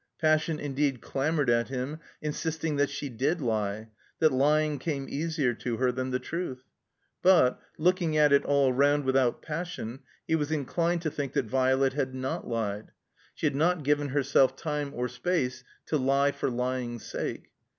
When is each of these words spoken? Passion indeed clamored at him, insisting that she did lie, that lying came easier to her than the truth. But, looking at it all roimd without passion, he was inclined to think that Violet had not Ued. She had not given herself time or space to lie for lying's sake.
Passion 0.19 0.59
indeed 0.59 0.99
clamored 0.99 1.47
at 1.47 1.67
him, 1.67 1.99
insisting 2.23 2.77
that 2.77 2.89
she 2.89 3.07
did 3.07 3.39
lie, 3.39 3.89
that 4.17 4.31
lying 4.33 4.79
came 4.79 5.05
easier 5.07 5.53
to 5.53 5.77
her 5.77 5.91
than 5.91 6.09
the 6.09 6.17
truth. 6.17 6.63
But, 7.21 7.61
looking 7.77 8.17
at 8.17 8.33
it 8.33 8.43
all 8.43 8.73
roimd 8.73 9.03
without 9.03 9.43
passion, 9.43 9.99
he 10.27 10.33
was 10.35 10.51
inclined 10.51 11.03
to 11.03 11.11
think 11.11 11.33
that 11.33 11.45
Violet 11.45 11.93
had 11.93 12.15
not 12.15 12.45
Ued. 12.47 12.87
She 13.35 13.45
had 13.45 13.53
not 13.53 13.83
given 13.83 14.07
herself 14.09 14.55
time 14.55 14.91
or 14.95 15.07
space 15.07 15.63
to 15.85 15.97
lie 15.99 16.31
for 16.31 16.49
lying's 16.49 17.05
sake. 17.05 17.51